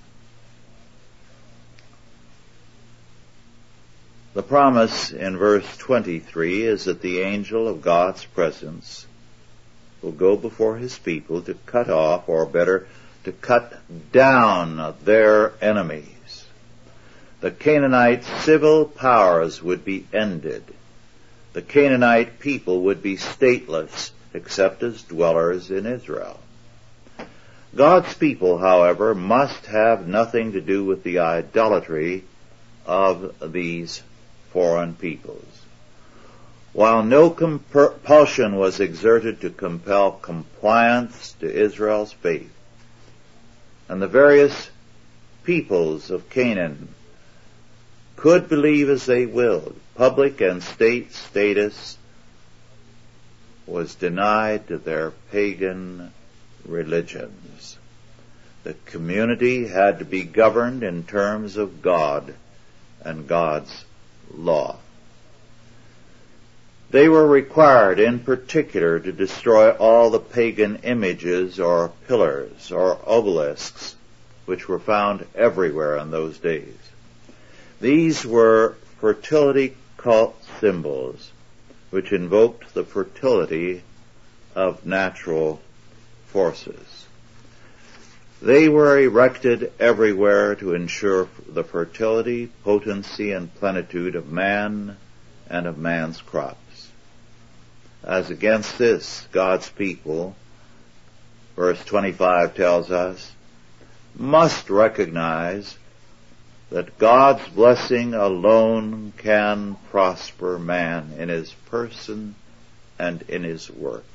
The 4.33 4.43
promise 4.43 5.11
in 5.11 5.37
verse 5.37 5.77
23 5.77 6.63
is 6.63 6.83
that 6.85 7.01
the 7.01 7.21
angel 7.21 7.67
of 7.67 7.81
God's 7.81 8.25
presence 8.25 9.07
will 10.07 10.13
go 10.13 10.37
before 10.37 10.77
his 10.77 10.97
people 10.97 11.41
to 11.41 11.53
cut 11.65 11.89
off, 11.89 12.29
or 12.29 12.45
better, 12.45 12.87
to 13.25 13.31
cut 13.33 13.73
down 14.13 14.95
their 15.03 15.51
enemies. 15.61 16.45
The 17.41 17.51
Canaanite 17.51 18.23
civil 18.23 18.85
powers 18.85 19.61
would 19.61 19.83
be 19.83 20.05
ended. 20.13 20.63
The 21.51 21.61
Canaanite 21.61 22.39
people 22.39 22.83
would 22.83 23.03
be 23.03 23.17
stateless 23.17 24.11
except 24.33 24.81
as 24.81 25.03
dwellers 25.03 25.71
in 25.71 25.85
Israel. 25.85 26.39
God's 27.75 28.13
people, 28.13 28.59
however, 28.59 29.13
must 29.13 29.65
have 29.65 30.07
nothing 30.07 30.53
to 30.53 30.61
do 30.61 30.85
with 30.85 31.03
the 31.03 31.19
idolatry 31.19 32.23
of 32.85 33.51
these 33.51 34.01
foreign 34.51 34.95
peoples. 34.95 35.56
While 36.77 37.01
no 37.01 37.31
compulsion 37.31 38.55
was 38.55 38.79
exerted 38.79 39.41
to 39.41 39.49
compel 39.49 40.11
compliance 40.11 41.33
to 41.39 41.51
Israel's 41.51 42.11
faith, 42.11 42.53
and 43.89 43.99
the 43.99 44.07
various 44.07 44.69
peoples 45.43 46.11
of 46.11 46.29
Canaan 46.29 46.89
could 48.15 48.47
believe 48.47 48.91
as 48.91 49.07
they 49.07 49.25
willed, 49.25 49.75
public 49.95 50.39
and 50.39 50.61
state 50.61 51.13
status 51.13 51.97
was 53.65 53.95
denied 53.95 54.67
to 54.67 54.77
their 54.77 55.13
pagan 55.31 56.13
religions. 56.63 57.79
The 58.63 58.75
community 58.85 59.65
had 59.65 59.97
to 59.97 60.05
be 60.05 60.21
governed 60.21 60.83
in 60.83 61.05
terms 61.05 61.57
of 61.57 61.81
God 61.81 62.35
and 63.01 63.27
God's 63.27 63.83
law. 64.31 64.77
They 66.89 67.09
were 67.09 67.27
required 67.27 67.99
in 67.99 68.19
particular 68.19 68.97
to 68.99 69.11
destroy 69.11 69.71
all 69.71 70.09
the 70.09 70.19
pagan 70.19 70.77
images 70.83 71.59
or 71.59 71.91
pillars 72.07 72.71
or 72.71 72.99
obelisks 73.05 73.95
which 74.45 74.69
were 74.69 74.79
found 74.79 75.25
everywhere 75.35 75.97
in 75.97 76.11
those 76.11 76.37
days. 76.37 76.77
These 77.81 78.25
were 78.25 78.75
fertility 79.01 79.75
cult 79.97 80.41
symbols 80.61 81.31
which 81.89 82.13
invoked 82.13 82.73
the 82.73 82.85
fertility 82.85 83.83
of 84.55 84.85
natural 84.85 85.59
forces. 86.27 87.05
They 88.41 88.69
were 88.69 88.97
erected 88.97 89.73
everywhere 89.77 90.55
to 90.55 90.73
ensure 90.73 91.27
the 91.47 91.63
fertility, 91.63 92.49
potency, 92.63 93.33
and 93.33 93.53
plenitude 93.55 94.15
of 94.15 94.31
man 94.31 94.95
and 95.49 95.65
of 95.65 95.77
man's 95.77 96.21
crops. 96.21 96.89
As 98.03 98.29
against 98.29 98.77
this, 98.77 99.27
God's 99.31 99.69
people, 99.69 100.35
verse 101.55 101.83
25 101.85 102.55
tells 102.55 102.91
us, 102.91 103.31
must 104.15 104.69
recognize 104.69 105.77
that 106.69 106.97
God's 106.97 107.47
blessing 107.49 108.13
alone 108.13 109.13
can 109.17 109.75
prosper 109.89 110.59
man 110.59 111.13
in 111.17 111.29
his 111.29 111.51
person 111.69 112.35
and 112.99 113.21
in 113.23 113.43
his 113.43 113.69
work. 113.69 114.05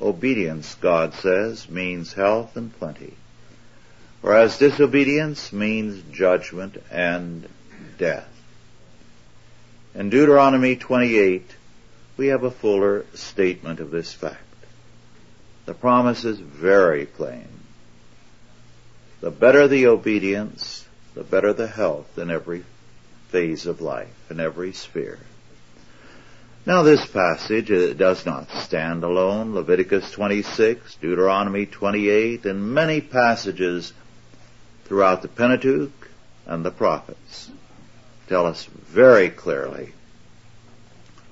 Obedience, 0.00 0.74
God 0.76 1.14
says, 1.14 1.68
means 1.68 2.12
health 2.12 2.56
and 2.56 2.76
plenty, 2.78 3.14
whereas 4.20 4.58
disobedience 4.58 5.52
means 5.52 6.02
judgment 6.12 6.82
and 6.90 7.48
death. 7.98 8.28
In 9.92 10.08
Deuteronomy 10.08 10.76
28, 10.76 11.50
we 12.16 12.28
have 12.28 12.44
a 12.44 12.50
fuller 12.50 13.04
statement 13.14 13.80
of 13.80 13.90
this 13.90 14.12
fact. 14.12 14.38
The 15.66 15.74
promise 15.74 16.24
is 16.24 16.38
very 16.38 17.06
plain. 17.06 17.48
The 19.20 19.32
better 19.32 19.66
the 19.66 19.88
obedience, 19.88 20.86
the 21.14 21.24
better 21.24 21.52
the 21.52 21.66
health 21.66 22.18
in 22.18 22.30
every 22.30 22.64
phase 23.28 23.66
of 23.66 23.80
life, 23.80 24.30
in 24.30 24.38
every 24.38 24.72
sphere. 24.72 25.18
Now 26.66 26.82
this 26.82 27.04
passage 27.06 27.68
does 27.98 28.24
not 28.24 28.48
stand 28.50 29.02
alone. 29.02 29.54
Leviticus 29.54 30.10
26, 30.12 30.96
Deuteronomy 30.96 31.66
28, 31.66 32.46
and 32.46 32.74
many 32.74 33.00
passages 33.00 33.92
throughout 34.84 35.22
the 35.22 35.28
Pentateuch 35.28 36.08
and 36.46 36.64
the 36.64 36.70
prophets 36.70 37.50
tell 38.30 38.46
us 38.46 38.64
very 38.64 39.28
clearly 39.28 39.92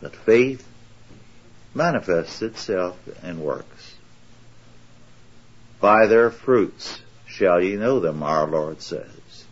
that 0.01 0.17
faith 0.17 0.67
manifests 1.73 2.43
itself 2.43 2.99
in 3.23 3.41
works. 3.41 3.95
By 5.81 6.09
their 6.09 6.33
fruits 6.33 7.01
shall 7.25 7.63
ye 7.63 7.77
know 7.77 8.01
them, 8.01 8.25
our 8.25 8.49
Lord 8.49 8.83
says. 8.83 9.45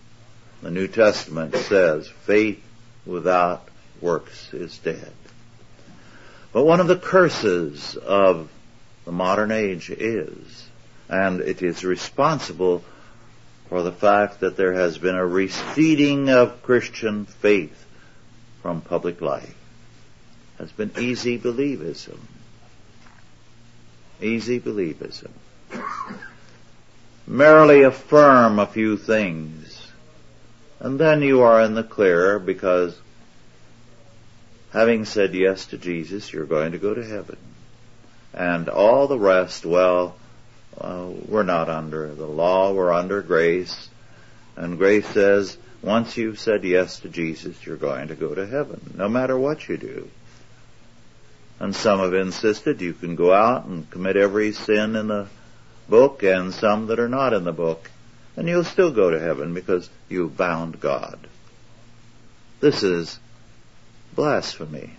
The 0.61 0.73
New 0.73 0.89
Testament 0.89 1.55
says, 1.55 2.09
faith 2.09 2.61
without 3.07 3.69
works 4.01 4.53
is 4.53 4.77
dead. 4.79 5.13
But 6.53 6.65
one 6.65 6.81
of 6.81 6.89
the 6.89 6.97
curses 6.97 7.95
of 7.95 8.49
the 9.05 9.13
modern 9.13 9.53
age 9.53 9.89
is, 9.91 10.67
and 11.09 11.41
it 11.41 11.63
is 11.63 11.85
responsible 11.85 12.83
for 13.69 13.83
the 13.83 13.93
fact 13.93 14.41
that 14.41 14.57
there 14.57 14.75
has 14.75 14.99
been 14.99 15.17
a 15.17 15.27
receding 15.27 16.31
of 16.31 16.63
Christian 16.63 17.27
faith 17.27 17.85
from 18.63 18.81
public 18.81 19.21
life 19.21 19.55
has 20.59 20.73
been 20.73 20.93
easy 20.99 21.39
believism. 21.39 22.19
Easy 24.21 24.59
believism. 24.59 25.31
Merely 27.27 27.83
affirm 27.83 28.59
a 28.59 28.67
few 28.67 28.97
things, 28.97 29.89
and 30.81 30.99
then 30.99 31.23
you 31.23 31.43
are 31.43 31.61
in 31.63 31.75
the 31.75 31.83
clear 31.83 32.39
because 32.39 32.99
having 34.73 35.05
said 35.05 35.35
yes 35.35 35.67
to 35.67 35.79
Jesus, 35.79 36.33
you're 36.33 36.47
going 36.47 36.73
to 36.73 36.79
go 36.79 36.95
to 36.95 37.05
heaven. 37.05 37.37
And 38.33 38.69
all 38.69 39.07
the 39.07 39.19
rest, 39.19 39.67
well, 39.67 40.17
uh, 40.81 41.09
we're 41.29 41.43
not 41.43 41.69
under 41.69 42.15
the 42.15 42.27
law, 42.27 42.73
we're 42.73 42.93
under 42.93 43.23
grace. 43.23 43.89
And 44.57 44.79
grace 44.79 45.07
says, 45.09 45.57
once 45.83 46.17
you've 46.17 46.39
said 46.39 46.65
yes 46.65 47.01
to 47.01 47.09
Jesus, 47.09 47.65
you're 47.65 47.77
going 47.77 48.09
to 48.09 48.15
go 48.15 48.35
to 48.35 48.47
heaven, 48.47 48.95
no 48.97 49.09
matter 49.09 49.39
what 49.39 49.69
you 49.69 49.77
do. 49.77 50.11
And 51.59 51.75
some 51.75 52.01
have 52.01 52.15
insisted 52.15 52.81
you 52.81 52.93
can 52.93 53.17
go 53.17 53.33
out 53.33 53.65
and 53.65 53.89
commit 53.91 54.17
every 54.17 54.53
sin 54.53 54.97
in 54.97 55.09
the 55.09 55.29
book 55.89 56.23
and 56.23 56.53
some 56.53 56.89
that 56.89 56.99
are 56.99 57.09
not 57.09 57.33
in 57.33 57.45
the 57.45 57.53
book, 57.53 57.91
and 58.37 58.49
you'll 58.49 58.65
still 58.65 58.91
go 58.91 59.11
to 59.11 59.21
heaven 59.21 59.55
because 59.55 59.89
you've 60.09 60.37
bound 60.37 60.81
God. 60.81 61.19
This 62.61 62.83
is 62.83 63.19
blasphemy, 64.15 64.95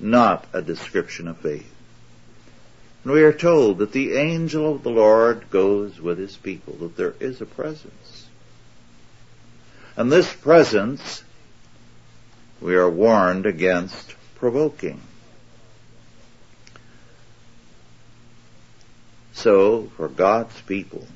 not 0.00 0.46
a 0.52 0.62
description 0.62 1.28
of 1.28 1.38
faith. 1.38 1.70
And 3.04 3.12
we 3.12 3.22
are 3.22 3.32
told 3.32 3.78
that 3.78 3.92
the 3.92 4.16
angel 4.16 4.74
of 4.74 4.82
the 4.82 4.90
Lord 4.90 5.50
goes 5.50 6.00
with 6.00 6.18
his 6.18 6.36
people, 6.36 6.74
that 6.80 6.96
there 6.96 7.14
is 7.20 7.40
a 7.40 7.46
presence. 7.46 8.26
And 9.96 10.10
this 10.10 10.32
presence 10.32 11.22
we 12.60 12.74
are 12.76 12.90
warned 12.90 13.44
against 13.44 14.14
provoking. 14.36 15.00
So, 19.34 19.90
for 19.96 20.08
God's 20.08 20.58
people 20.62 21.06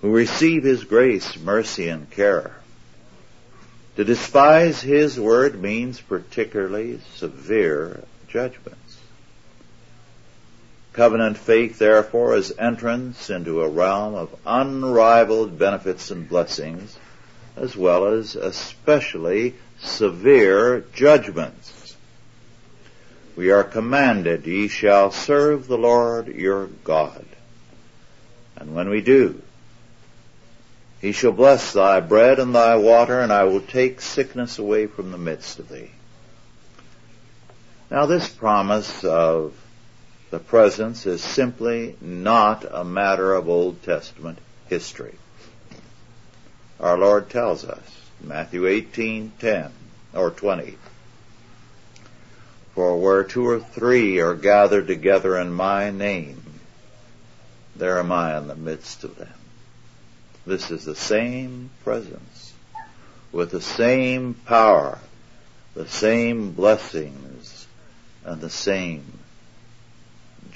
who 0.00 0.10
receive 0.10 0.64
His 0.64 0.84
grace, 0.84 1.38
mercy, 1.38 1.88
and 1.88 2.10
care, 2.10 2.56
to 3.96 4.04
despise 4.04 4.80
His 4.80 5.20
word 5.20 5.60
means 5.60 6.00
particularly 6.00 7.00
severe 7.16 8.04
judgments. 8.28 8.79
Covenant 11.00 11.38
faith, 11.38 11.78
therefore, 11.78 12.36
is 12.36 12.52
entrance 12.58 13.30
into 13.30 13.62
a 13.62 13.68
realm 13.70 14.14
of 14.14 14.36
unrivaled 14.44 15.58
benefits 15.58 16.10
and 16.10 16.28
blessings, 16.28 16.94
as 17.56 17.74
well 17.74 18.04
as 18.04 18.36
especially 18.36 19.54
severe 19.78 20.84
judgments 20.92 21.96
we 23.34 23.50
are 23.50 23.64
commanded, 23.64 24.46
ye 24.46 24.68
shall 24.68 25.10
serve 25.10 25.66
the 25.66 25.78
Lord 25.78 26.26
your 26.26 26.66
God. 26.84 27.24
And 28.56 28.74
when 28.74 28.90
we 28.90 29.00
do, 29.00 29.40
he 31.00 31.12
shall 31.12 31.32
bless 31.32 31.72
thy 31.72 32.00
bread 32.00 32.38
and 32.38 32.54
thy 32.54 32.76
water, 32.76 33.18
and 33.20 33.32
I 33.32 33.44
will 33.44 33.62
take 33.62 34.02
sickness 34.02 34.58
away 34.58 34.86
from 34.86 35.12
the 35.12 35.16
midst 35.16 35.58
of 35.60 35.70
thee. 35.70 35.92
Now 37.90 38.04
this 38.04 38.28
promise 38.28 39.02
of 39.02 39.54
the 40.30 40.38
presence 40.38 41.06
is 41.06 41.22
simply 41.22 41.96
not 42.00 42.64
a 42.70 42.84
matter 42.84 43.34
of 43.34 43.48
Old 43.48 43.82
Testament 43.82 44.38
history. 44.68 45.16
Our 46.78 46.96
Lord 46.96 47.28
tells 47.28 47.64
us, 47.64 47.82
Matthew 48.20 48.62
18:10 48.62 49.70
or 50.14 50.30
20, 50.30 50.78
for 52.74 52.96
where 52.98 53.24
two 53.24 53.46
or 53.46 53.60
three 53.60 54.20
are 54.20 54.34
gathered 54.34 54.86
together 54.86 55.36
in 55.36 55.52
my 55.52 55.90
name, 55.90 56.42
there 57.74 57.98
am 57.98 58.12
I 58.12 58.38
in 58.38 58.46
the 58.46 58.54
midst 58.54 59.04
of 59.04 59.16
them. 59.16 59.34
This 60.46 60.70
is 60.70 60.84
the 60.84 60.96
same 60.96 61.70
presence 61.82 62.52
with 63.32 63.50
the 63.50 63.60
same 63.60 64.34
power, 64.34 64.98
the 65.74 65.88
same 65.88 66.52
blessings, 66.52 67.66
and 68.24 68.40
the 68.40 68.50
same 68.50 69.19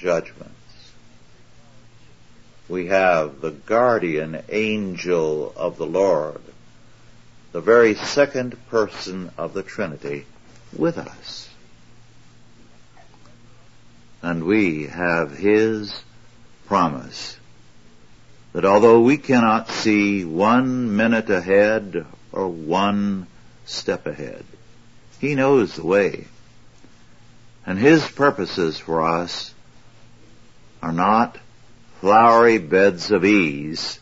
judgments. 0.05 0.53
We 2.69 2.87
have 2.87 3.41
the 3.41 3.51
guardian 3.51 4.41
angel 4.47 5.51
of 5.57 5.77
the 5.77 5.85
Lord, 5.85 6.41
the 7.51 7.61
very 7.61 7.95
second 7.95 8.55
person 8.69 9.31
of 9.37 9.53
the 9.53 9.63
Trinity 9.63 10.25
with 10.73 10.97
us 10.97 11.49
and 14.25 14.43
we 14.43 14.87
have 14.87 15.37
His 15.37 16.01
promise 16.65 17.37
that 18.53 18.65
although 18.65 19.01
we 19.01 19.19
cannot 19.19 19.69
see 19.69 20.25
one 20.25 20.95
minute 20.95 21.29
ahead 21.29 22.07
or 22.31 22.47
one 22.47 23.27
step 23.65 24.07
ahead, 24.07 24.43
He 25.19 25.35
knows 25.35 25.75
the 25.75 25.85
way. 25.85 26.25
And 27.67 27.77
His 27.77 28.07
purposes 28.07 28.79
for 28.79 29.03
us 29.03 29.53
are 30.85 30.91
not 30.91 31.35
flowery 31.99 32.59
beds 32.59 33.09
of 33.09 33.25
ease, 33.25 33.99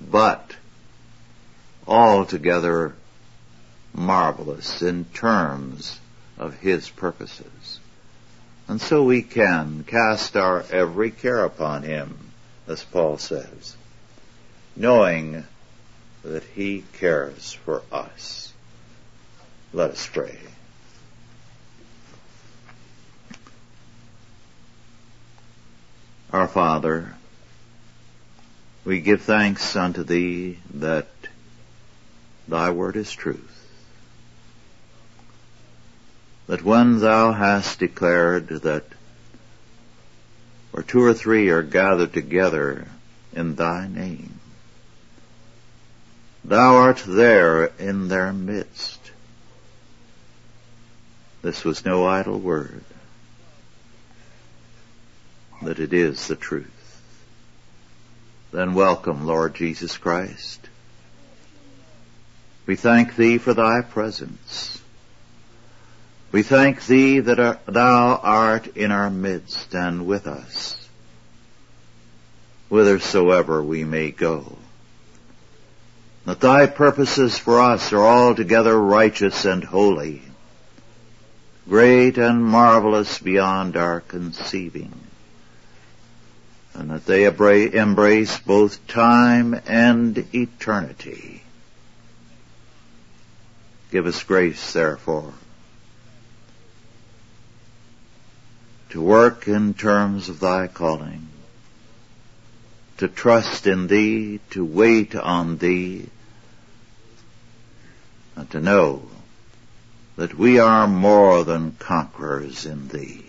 but 0.00 0.56
altogether 1.86 2.92
marvelous 3.92 4.82
in 4.82 5.04
terms 5.04 6.00
of 6.38 6.58
His 6.58 6.90
purposes. 6.90 7.78
And 8.66 8.80
so 8.80 9.04
we 9.04 9.22
can 9.22 9.84
cast 9.86 10.36
our 10.36 10.64
every 10.72 11.12
care 11.12 11.44
upon 11.44 11.84
Him, 11.84 12.32
as 12.66 12.82
Paul 12.82 13.18
says, 13.18 13.76
knowing 14.74 15.44
that 16.24 16.42
He 16.56 16.82
cares 16.94 17.52
for 17.52 17.82
us. 17.92 18.52
Let 19.72 19.92
us 19.92 20.10
pray. 20.12 20.36
Our 26.34 26.48
Father, 26.48 27.14
we 28.84 28.98
give 28.98 29.22
thanks 29.22 29.76
unto 29.76 30.02
Thee 30.02 30.58
that 30.74 31.06
Thy 32.48 32.70
word 32.70 32.96
is 32.96 33.12
truth. 33.12 33.68
That 36.48 36.64
when 36.64 36.98
Thou 36.98 37.30
hast 37.30 37.78
declared 37.78 38.48
that 38.48 38.82
where 40.72 40.82
two 40.82 41.04
or 41.04 41.14
three 41.14 41.50
are 41.50 41.62
gathered 41.62 42.12
together 42.12 42.88
in 43.32 43.54
Thy 43.54 43.86
name, 43.86 44.40
Thou 46.44 46.74
art 46.74 47.04
there 47.06 47.66
in 47.78 48.08
their 48.08 48.32
midst. 48.32 49.12
This 51.42 51.62
was 51.62 51.84
no 51.84 52.04
idle 52.08 52.40
word, 52.40 52.82
that 55.64 55.78
it 55.78 55.92
is 55.92 56.28
the 56.28 56.36
truth. 56.36 56.70
Then 58.52 58.74
welcome, 58.74 59.26
Lord 59.26 59.54
Jesus 59.54 59.96
Christ. 59.96 60.60
We 62.66 62.76
thank 62.76 63.16
Thee 63.16 63.38
for 63.38 63.52
Thy 63.52 63.82
presence. 63.82 64.80
We 66.32 66.42
thank 66.42 66.86
Thee 66.86 67.20
that 67.20 67.66
Thou 67.66 68.20
art 68.22 68.76
in 68.76 68.90
our 68.90 69.10
midst 69.10 69.74
and 69.74 70.06
with 70.06 70.26
us, 70.26 70.88
whithersoever 72.68 73.62
we 73.62 73.84
may 73.84 74.10
go 74.10 74.58
that 76.24 76.40
thy 76.40 76.66
purposes 76.66 77.36
for 77.38 77.60
us 77.60 77.92
are 77.92 78.02
altogether 78.02 78.78
righteous 78.80 79.44
and 79.44 79.62
holy, 79.62 80.22
great 81.68 82.16
and 82.16 82.42
marvelous 82.44 83.18
beyond 83.18 83.76
our 83.76 84.00
conceiving, 84.00 84.92
and 86.74 86.90
that 86.90 87.06
they 87.06 87.24
embrace 87.24 88.38
both 88.40 88.86
time 88.88 89.60
and 89.66 90.26
eternity. 90.34 91.42
Give 93.90 94.06
us 94.06 94.22
grace, 94.24 94.72
therefore, 94.72 95.32
to 98.90 99.00
work 99.00 99.46
in 99.46 99.74
terms 99.74 100.28
of 100.28 100.40
thy 100.40 100.66
calling, 100.66 101.28
to 102.96 103.06
trust 103.06 103.68
in 103.68 103.86
thee, 103.86 104.40
to 104.50 104.64
wait 104.64 105.14
on 105.14 105.58
thee, 105.58 106.08
and 108.34 108.50
to 108.50 108.60
know 108.60 109.08
that 110.16 110.34
we 110.36 110.58
are 110.58 110.88
more 110.88 111.44
than 111.44 111.76
conquerors 111.78 112.66
in 112.66 112.88
thee. 112.88 113.23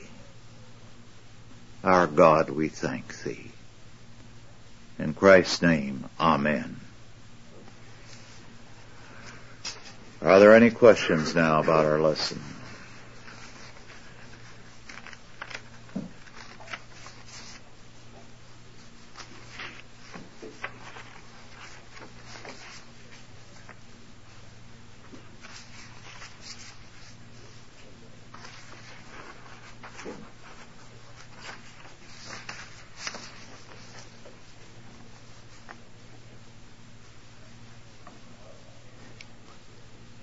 Our 1.86 2.08
God, 2.08 2.50
we 2.50 2.68
thank 2.68 3.22
thee. 3.22 3.52
In 4.98 5.14
Christ's 5.14 5.62
name, 5.62 6.06
Amen. 6.20 6.78
Are 10.20 10.40
there 10.40 10.56
any 10.56 10.72
questions 10.72 11.36
now 11.36 11.60
about 11.60 11.86
our 11.86 12.02
lesson? 12.02 12.42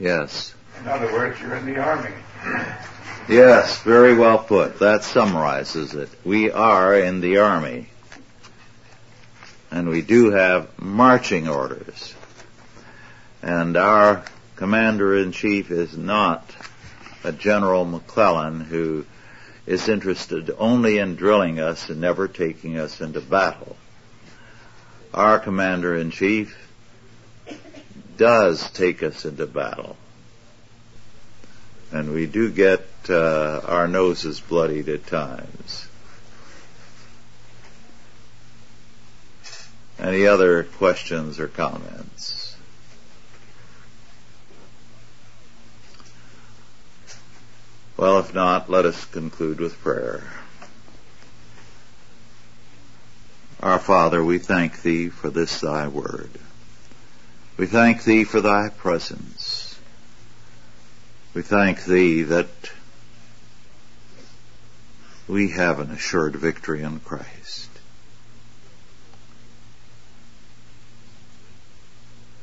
Yes. 0.03 0.53
In 0.81 0.89
other 0.89 1.13
words, 1.13 1.41
you're 1.41 1.55
in 1.55 1.65
the 1.65 1.79
Army. 1.79 2.11
Yes, 3.29 3.81
very 3.85 4.17
well 4.17 4.41
put. 4.41 4.81
That 4.81 5.05
summarizes 5.05 5.95
it. 5.95 6.09
We 6.25 6.51
are 6.51 6.99
in 6.99 7.21
the 7.21 7.39
Army. 7.39 7.87
And 9.71 9.89
we 9.89 10.03
do 10.03 10.33
have 10.33 10.77
marching 10.77 11.47
orders. 11.47 12.15
And 13.43 13.77
our 13.77 14.25
Commander-in-Chief 14.57 15.71
is 15.71 15.97
not 15.97 16.51
a 17.23 17.31
General 17.31 17.85
McClellan 17.85 18.59
who 18.59 19.07
is 19.67 19.89
interested 19.89 20.51
only 20.59 20.99
in 20.99 21.15
drilling 21.15 21.61
us 21.61 21.89
and 21.91 22.01
never 22.01 22.27
taking 22.27 22.77
us 22.77 23.01
into 23.01 23.21
battle. 23.21 23.77
Our 25.15 25.39
Commander-in-Chief 25.39 26.72
does 28.23 28.71
take 28.71 29.03
us 29.03 29.25
into 29.25 29.49
battle. 29.49 29.97
And 31.91 32.15
we 32.15 32.27
do 32.27 32.53
get 32.53 32.87
uh, 33.11 33.61
our 33.65 33.89
noses 33.89 34.39
bloodied 34.39 34.89
at 34.89 35.09
times. 35.09 35.89
Any 39.99 40.25
other 40.29 40.63
questions 40.63 41.41
or 41.41 41.49
comments? 41.49 42.57
Well, 47.97 48.21
if 48.21 48.33
not, 48.33 48.71
let 48.71 48.85
us 48.85 49.05
conclude 49.07 49.59
with 49.59 49.77
prayer. 49.81 50.23
Our 53.59 53.81
Father, 53.81 54.23
we 54.23 54.39
thank 54.39 54.83
Thee 54.83 55.09
for 55.09 55.29
this 55.29 55.61
Thy 55.61 55.89
word. 55.89 56.31
We 57.57 57.67
thank 57.67 58.05
Thee 58.05 58.25
for 58.25 58.41
Thy 58.41 58.71
presence. 58.71 59.79
We 61.35 61.43
thank 61.43 61.85
Thee 61.85 62.23
that 62.23 62.49
we 65.29 65.51
have 65.51 65.79
an 65.79 65.91
assured 65.91 66.35
victory 66.35 66.83
in 66.83 67.01
Christ. 67.01 67.69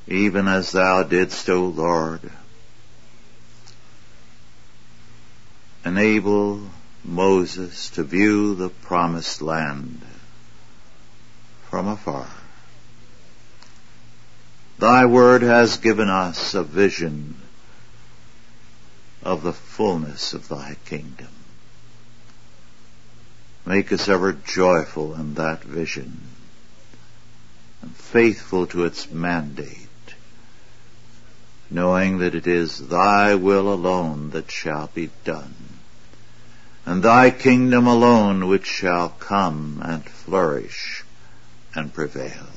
Even 0.07 0.47
as 0.47 0.71
Thou 0.71 1.03
didst, 1.03 1.49
O 1.49 1.65
Lord, 1.65 2.31
enable 5.83 6.69
Moses 7.03 7.89
to 7.91 8.03
view 8.03 8.55
the 8.55 8.69
promised 8.69 9.41
land 9.41 10.01
from 11.69 11.87
afar. 11.87 12.29
Thy 14.79 15.05
word 15.05 15.41
has 15.41 15.75
given 15.75 16.09
us 16.09 16.53
a 16.53 16.63
vision 16.63 17.35
of 19.21 19.43
the 19.43 19.51
fullness 19.51 20.33
of 20.33 20.47
thy 20.47 20.77
kingdom. 20.85 21.27
Make 23.65 23.91
us 23.91 24.07
ever 24.07 24.31
joyful 24.31 25.15
in 25.15 25.33
that 25.33 25.65
vision 25.65 26.21
and 27.81 27.93
faithful 27.93 28.67
to 28.67 28.85
its 28.85 29.11
mandate, 29.11 30.15
knowing 31.69 32.19
that 32.19 32.33
it 32.33 32.47
is 32.47 32.87
thy 32.87 33.35
will 33.35 33.73
alone 33.73 34.29
that 34.29 34.49
shall 34.49 34.87
be 34.93 35.09
done, 35.25 35.55
and 36.85 37.03
thy 37.03 37.31
kingdom 37.31 37.85
alone 37.85 38.47
which 38.47 38.65
shall 38.65 39.09
come 39.09 39.81
and 39.83 40.05
flourish 40.05 41.03
and 41.75 41.93
prevail. 41.93 42.47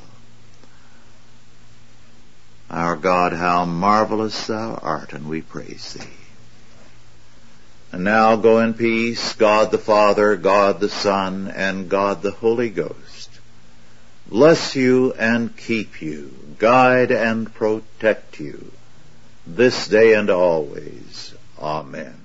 Our 2.73 2.97
God, 2.97 3.35
how 3.35 3.67
marvelous 3.67 4.47
thou 4.47 4.81
art, 4.83 5.13
and 5.13 5.29
we 5.29 5.43
praise 5.43 5.93
thee. 5.93 6.09
And 7.93 8.05
now 8.05 8.37
go 8.37 8.61
in 8.61 8.73
peace, 8.73 9.35
God 9.35 9.71
the 9.71 9.77
Father, 9.77 10.37
God 10.37 10.81
the 10.81 10.89
Son, 10.89 11.53
and 11.55 11.91
God 11.91 12.23
the 12.23 12.31
Holy 12.31 12.71
Ghost. 12.71 13.29
Bless 14.27 14.75
you 14.75 15.13
and 15.13 15.55
keep 15.55 16.01
you, 16.01 16.33
guide 16.59 17.11
and 17.11 17.53
protect 17.53 18.41
you, 18.41 18.73
this 19.47 19.89
day 19.89 20.15
and 20.15 20.31
always. 20.31 21.35
Amen. 21.59 22.22